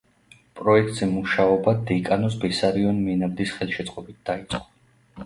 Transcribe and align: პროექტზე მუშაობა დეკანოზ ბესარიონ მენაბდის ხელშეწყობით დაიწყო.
პროექტზე 0.59 1.07
მუშაობა 1.11 1.73
დეკანოზ 1.91 2.37
ბესარიონ 2.45 3.03
მენაბდის 3.09 3.53
ხელშეწყობით 3.59 4.19
დაიწყო. 4.31 4.63